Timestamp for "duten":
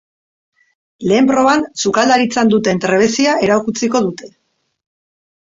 2.55-2.81